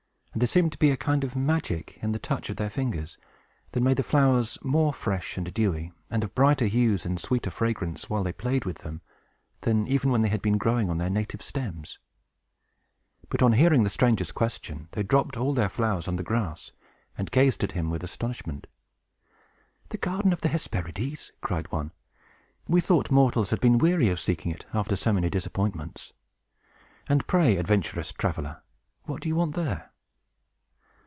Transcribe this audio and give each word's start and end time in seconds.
And 0.33 0.41
there 0.41 0.47
seemed 0.47 0.71
to 0.71 0.77
be 0.77 0.91
a 0.91 0.95
kind 0.97 1.25
of 1.25 1.35
magic 1.35 1.99
in 2.01 2.13
the 2.13 2.17
touch 2.17 2.49
of 2.49 2.55
their 2.55 2.69
fingers, 2.69 3.17
that 3.73 3.81
made 3.81 3.97
the 3.97 4.01
flowers 4.03 4.57
more 4.63 4.93
fresh 4.93 5.35
and 5.37 5.53
dewy, 5.53 5.91
and 6.09 6.23
of 6.23 6.33
brighter 6.33 6.67
hues, 6.67 7.05
and 7.05 7.19
sweeter 7.19 7.51
fragrance, 7.51 8.09
while 8.09 8.23
they 8.23 8.31
played 8.31 8.63
with 8.63 8.77
them, 8.77 9.01
than 9.59 9.85
even 9.87 10.09
when 10.09 10.21
they 10.21 10.29
had 10.29 10.41
been 10.41 10.57
growing 10.57 10.89
on 10.89 10.99
their 10.99 11.09
native 11.09 11.41
stems. 11.41 11.99
But, 13.27 13.41
on 13.41 13.51
hearing 13.51 13.83
the 13.83 13.89
stranger's 13.89 14.31
question, 14.31 14.87
they 14.93 15.03
dropped 15.03 15.35
all 15.35 15.53
their 15.53 15.67
flowers 15.67 16.07
on 16.07 16.15
the 16.15 16.23
grass, 16.23 16.71
and 17.17 17.29
gazed 17.29 17.61
at 17.61 17.73
him 17.73 17.89
with 17.89 18.01
astonishment. 18.01 18.67
"The 19.89 19.97
garden 19.97 20.31
of 20.31 20.39
the 20.39 20.47
Hesperides!" 20.47 21.33
cried 21.41 21.69
one. 21.73 21.91
"We 22.69 22.79
thought 22.79 23.11
mortals 23.11 23.49
had 23.49 23.59
been 23.59 23.79
weary 23.79 24.07
of 24.07 24.17
seeking 24.19 24.53
it, 24.53 24.65
after 24.73 24.95
so 24.95 25.11
many 25.11 25.29
disappointments. 25.29 26.13
And 27.09 27.27
pray, 27.27 27.57
adventurous 27.57 28.13
traveler, 28.13 28.63
what 29.03 29.21
do 29.21 29.27
you 29.27 29.35
want 29.35 29.55
there?" 29.55 29.89